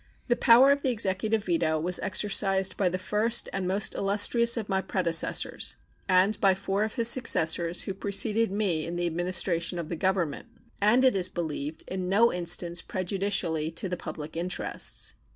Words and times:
The 0.29 0.35
power 0.35 0.71
of 0.71 0.81
the 0.81 0.89
Executive 0.89 1.43
veto 1.45 1.79
was 1.79 1.99
exercised 1.99 2.75
by 2.75 2.89
the 2.89 2.97
first 2.97 3.49
and 3.53 3.67
most 3.67 3.93
illustrious 3.93 4.57
of 4.57 4.67
my 4.67 4.81
predecessors 4.81 5.75
and 6.09 6.41
by 6.41 6.55
four 6.55 6.83
of 6.83 6.95
his 6.95 7.07
successors 7.07 7.83
who 7.83 7.93
preceded 7.93 8.49
me 8.49 8.83
in 8.87 8.95
the 8.95 9.05
administration 9.05 9.77
of 9.77 9.89
the 9.89 9.95
Government, 9.95 10.47
and 10.81 11.03
it 11.03 11.15
is 11.15 11.29
believed 11.29 11.83
in 11.87 12.09
no 12.09 12.33
instance 12.33 12.81
prejudicially 12.81 13.69
to 13.69 13.87
the 13.87 13.95
public 13.95 14.35
interests. 14.35 15.13